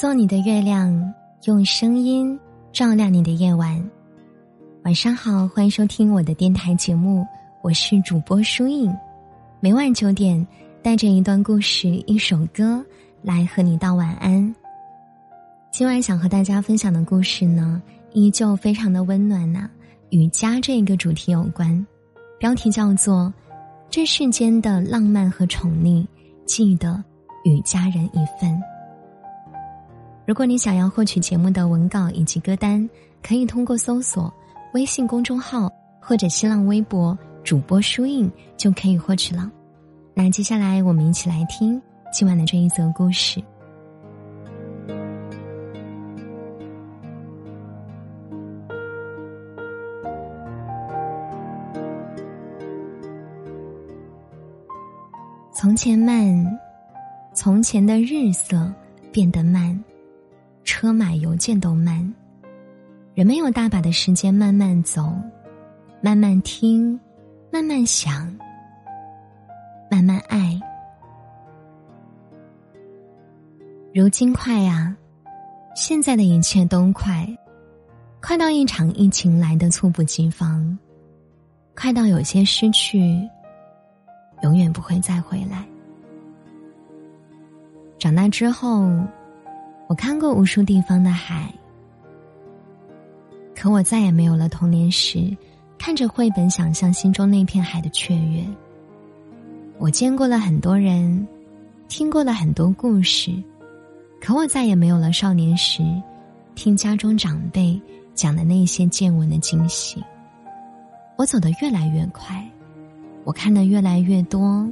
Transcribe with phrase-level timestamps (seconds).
[0.00, 1.12] 做你的月亮，
[1.46, 2.38] 用声音
[2.72, 3.84] 照亮你的夜晚。
[4.84, 7.26] 晚上好，欢迎收听我的电台节目，
[7.64, 8.96] 我是主播舒影。
[9.58, 10.46] 每晚九点，
[10.84, 12.80] 带着一段故事、一首歌
[13.22, 14.54] 来和你道晚安。
[15.72, 19.68] 今晚想和大家分享的故事呢，依旧非常的温暖呐，
[20.10, 21.84] 与家这个主题有关。
[22.38, 23.34] 标题叫做
[23.90, 26.06] 《这世间的浪漫和宠溺，
[26.46, 27.02] 记得
[27.42, 28.48] 与家人一份》。
[30.28, 32.86] 如果你想要获取节目的文稿以及歌单，
[33.22, 34.30] 可以通过搜索
[34.74, 39.50] 微信公众号或者新浪微博主播书印就可以获取了。
[40.12, 41.80] 那接下来我们一起来听
[42.12, 43.42] 今晚的这一则故事。
[55.54, 56.60] 从前慢，
[57.32, 58.70] 从前的日色
[59.10, 59.82] 变得慢。
[60.68, 61.96] 车马邮件都慢，
[63.14, 65.10] 人们有大把的时间慢慢走，
[66.02, 67.00] 慢慢听，
[67.50, 68.30] 慢慢想，
[69.90, 70.60] 慢慢爱。
[73.94, 74.94] 如今快啊，
[75.74, 77.26] 现在的一切都快，
[78.20, 80.78] 快到一场疫情来的猝不及防，
[81.74, 83.26] 快到有些失去，
[84.42, 85.66] 永远不会再回来。
[87.98, 88.86] 长大之后。
[89.88, 91.50] 我看过无数地方的海，
[93.56, 95.34] 可我再也没有了童年时
[95.78, 98.44] 看着绘本想象心中那片海的雀跃。
[99.78, 101.26] 我见过了很多人，
[101.88, 103.32] 听过了很多故事，
[104.20, 105.82] 可我再也没有了少年时
[106.54, 107.80] 听家中长辈
[108.12, 110.04] 讲的那些见闻的惊喜。
[111.16, 112.46] 我走得越来越快，
[113.24, 114.68] 我看得越来越多，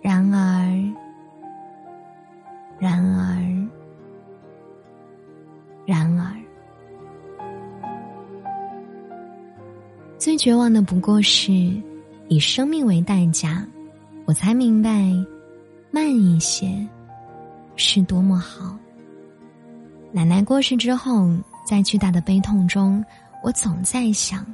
[0.00, 0.94] 然而，
[2.78, 3.68] 然而。
[5.88, 6.36] 然而，
[10.18, 11.50] 最绝望的不过是
[12.28, 13.66] 以生命为代价，
[14.26, 15.10] 我才明白，
[15.90, 16.86] 慢一些
[17.74, 18.76] 是多么好。
[20.12, 21.34] 奶奶过世之后，
[21.66, 23.02] 在巨大的悲痛中，
[23.42, 24.44] 我总在想，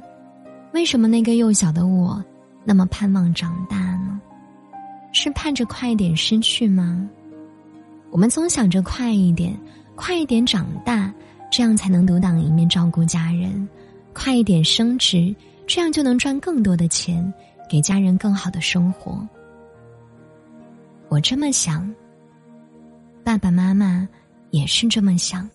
[0.71, 2.23] 为什么那个幼小的我
[2.63, 4.21] 那么盼望长大呢？
[5.11, 7.05] 是盼着快一点失去吗？
[8.09, 9.53] 我们总想着快一点。
[9.95, 11.13] 快一点长大，
[11.51, 13.67] 这样才能独当一面照顾家人；
[14.13, 15.33] 快一点升职，
[15.65, 17.33] 这样就能赚更多的钱，
[17.69, 19.27] 给家人更好的生活。
[21.07, 21.89] 我这么想，
[23.23, 24.07] 爸爸妈妈
[24.51, 25.49] 也是这么想。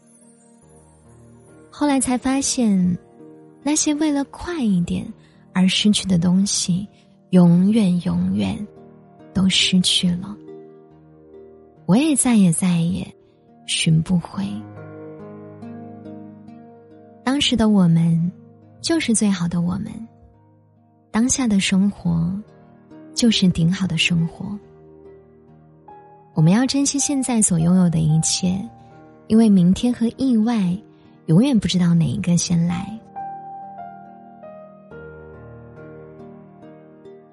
[1.70, 2.98] 后来才发现，
[3.62, 5.06] 那些为了快一点
[5.52, 6.88] 而失去的东西，
[7.30, 8.56] 永远永远
[9.34, 10.36] 都失去了。
[11.86, 13.06] 我也再也再也。
[13.70, 14.44] 寻不回。
[17.22, 18.32] 当时的我们，
[18.80, 19.86] 就是最好的我们。
[21.12, 22.36] 当下的生活，
[23.14, 24.58] 就是顶好的生活。
[26.34, 28.60] 我们要珍惜现在所拥有的一切，
[29.28, 30.76] 因为明天和意外，
[31.26, 32.98] 永远不知道哪一个先来。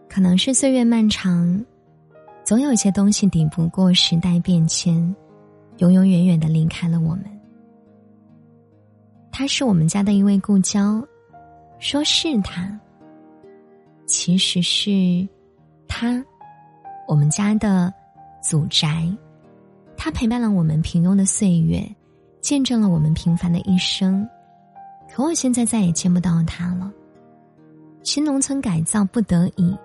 [0.08, 1.66] 可能是岁月漫长，
[2.44, 5.16] 总有些东西抵不过时代变迁。
[5.78, 7.24] 永永远远的离开了我们。
[9.32, 11.06] 他是我们家的一位故交，
[11.80, 12.80] 说是他，
[14.08, 15.28] 其实是
[15.88, 16.24] 他，
[17.08, 17.94] 我们家的
[18.42, 19.08] 祖宅。
[19.96, 21.88] 他陪伴了我们平庸的岁月，
[22.42, 24.28] 见证了我们平凡的一生。
[25.10, 26.92] 可我现在再也见不到他了。
[28.04, 29.76] 新农村改造不得已，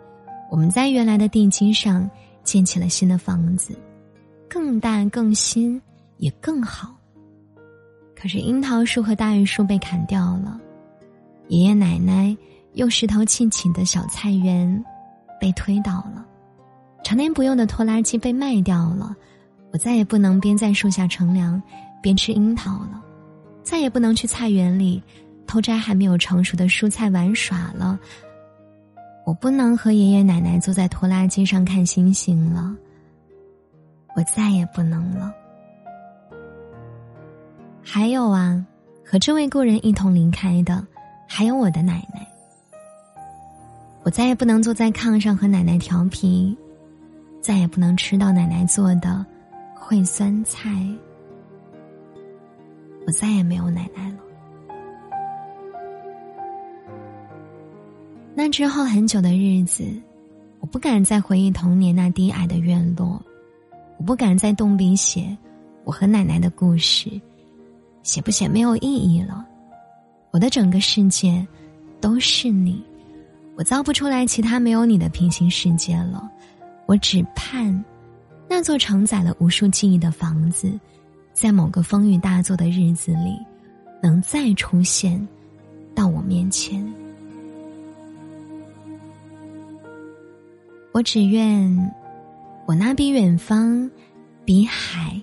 [0.51, 2.09] 我们在原来的地基上
[2.43, 3.77] 建起了新的房子。
[4.53, 5.81] 更大、更新，
[6.19, 6.95] 也更好。
[8.15, 10.61] 可是樱桃树和大榆树被砍掉了，
[11.49, 12.37] 爷爷奶奶
[12.75, 14.85] 用石头砌起的小菜园
[15.41, 16.23] 被推倒了，
[17.03, 19.17] 常年不用的拖拉机被卖掉了。
[19.73, 21.61] 我再也不能边在树下乘凉
[22.03, 23.03] 边吃樱桃了，
[23.63, 25.03] 再也不能去菜园里
[25.47, 27.99] 偷摘还没有成熟的蔬菜玩耍了。
[29.25, 32.77] 我不能和爷爷奶奶坐在拖拉机上看星星了。
[34.15, 35.33] 我再也不能了。
[37.83, 38.65] 还有啊，
[39.05, 40.87] 和这位故人一同离开的，
[41.27, 42.27] 还有我的奶奶。
[44.05, 46.57] 我再也不能坐在炕上和奶奶调皮，
[47.41, 49.25] 再也不能吃到奶奶做的
[49.79, 50.71] 烩酸菜。
[53.07, 54.19] 我再也没有奶奶了。
[58.35, 59.85] 那之后很久的日子，
[60.61, 63.21] 我不敢再回忆童年那低矮的院落。
[64.03, 65.29] 我不敢再动笔写
[65.85, 67.09] 我和奶奶的故事，
[68.03, 69.47] 写不写没有意义了。
[70.33, 71.47] 我的整个世界
[72.01, 72.83] 都是你，
[73.55, 76.29] 我造不出来其他没有你的平行世界了。
[76.87, 77.73] 我只盼
[78.49, 80.77] 那座承载了无数记忆的房子，
[81.33, 83.39] 在某个风雨大作的日子里，
[84.03, 85.25] 能再出现
[85.95, 86.85] 到我面前。
[90.91, 91.95] 我只愿，
[92.73, 93.91] 我那比远方、
[94.47, 95.21] 比海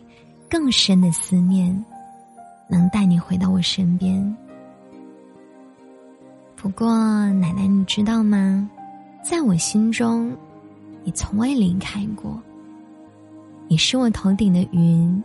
[0.47, 1.83] 更深的思念，
[2.69, 4.37] 能带你回到我身边。
[6.55, 6.87] 不过，
[7.31, 8.69] 奶奶，你知道吗？
[9.23, 10.31] 在我心中，
[11.03, 12.39] 你从未离开过。
[13.67, 15.23] 你是我头顶的云，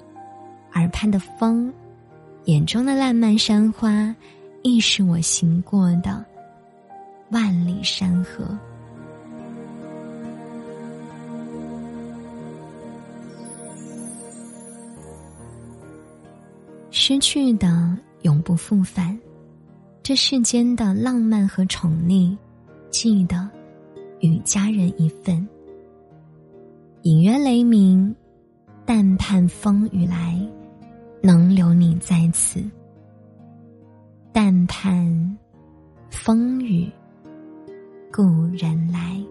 [0.73, 1.71] 耳畔的风，
[2.47, 4.17] 眼中的烂漫山花，
[4.63, 6.25] 亦是我行过的
[7.29, 8.59] 万里山河。
[17.07, 19.21] 失去的永不复返，
[20.03, 22.35] 这世间的浪漫和宠溺，
[22.89, 23.47] 记得
[24.21, 25.47] 与家人一份。
[27.03, 28.17] 隐约雷鸣，
[28.87, 30.41] 但盼风雨来，
[31.23, 32.59] 能留你在此。
[34.33, 35.39] 但盼
[36.09, 36.91] 风雨
[38.11, 38.23] 故
[38.57, 39.23] 人来。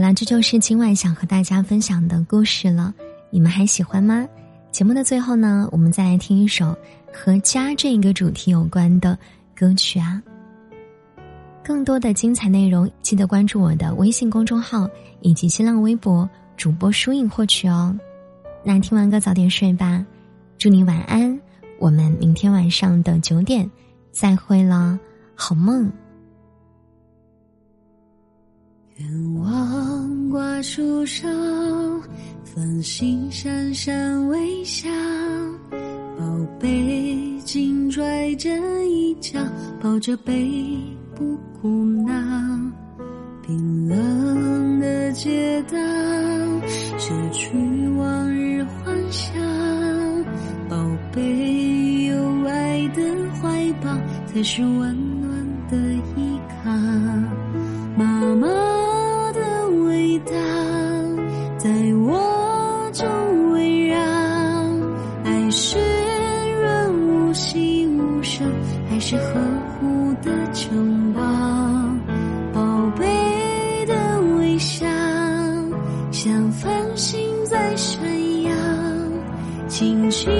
[0.00, 2.94] 好了，这就是今晚想和大家分享的故事了。
[3.28, 4.26] 你们还喜欢吗？
[4.72, 6.74] 节目的最后呢，我们再来听一首
[7.12, 9.18] 和家这一个主题有关的
[9.54, 10.22] 歌曲啊。
[11.62, 14.88] 更多的精彩内容，记得关注我的微信公众号
[15.20, 16.26] 以及新浪微博
[16.56, 17.94] 主播书影获取哦。
[18.64, 20.02] 那听完歌早点睡吧，
[20.56, 21.38] 祝你晚安。
[21.78, 23.70] 我们明天晚上的九点
[24.12, 24.98] 再会了，
[25.34, 25.92] 好梦。
[30.62, 31.30] 树上，
[32.44, 34.88] 繁星闪闪微笑。
[36.18, 36.24] 宝
[36.58, 38.50] 贝紧拽着
[38.84, 39.38] 衣角，
[39.80, 40.50] 抱着背
[41.14, 41.68] 不哭
[42.06, 42.12] 闹。
[43.42, 45.76] 冰冷的街道，
[46.98, 47.56] 失去
[47.96, 49.34] 往日幻想。
[50.68, 50.76] 宝
[51.12, 53.02] 贝，有爱的
[53.40, 53.88] 怀抱
[54.26, 55.09] 才是温暖
[69.10, 69.40] 是呵
[69.80, 71.20] 护的城堡，
[72.54, 74.86] 宝贝的微笑
[76.12, 78.00] 像繁星在闪
[78.44, 78.52] 耀，
[79.66, 80.30] 亲亲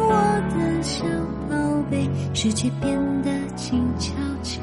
[0.00, 0.12] 我
[0.50, 1.04] 的小
[1.48, 1.54] 宝
[1.88, 4.12] 贝，世界变得静悄
[4.42, 4.58] 悄。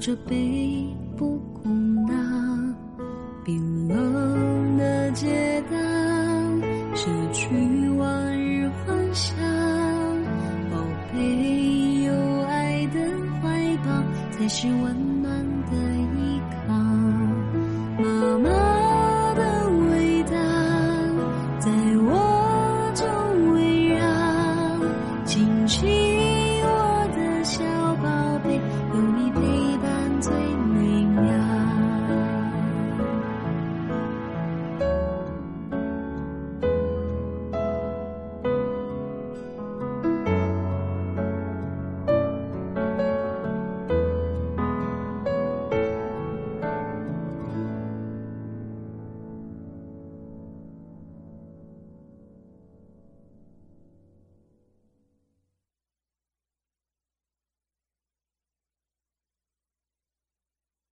[0.00, 0.86] 这杯
[1.16, 1.87] 不空